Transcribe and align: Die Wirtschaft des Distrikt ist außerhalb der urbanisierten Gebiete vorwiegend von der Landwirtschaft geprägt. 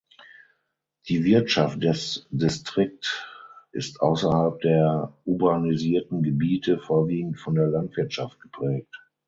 Die 1.09 1.23
Wirtschaft 1.25 1.83
des 1.83 2.25
Distrikt 2.31 3.27
ist 3.71 4.01
außerhalb 4.01 4.59
der 4.61 5.15
urbanisierten 5.25 6.23
Gebiete 6.23 6.79
vorwiegend 6.79 7.37
von 7.37 7.53
der 7.53 7.67
Landwirtschaft 7.67 8.39
geprägt. 8.39 8.97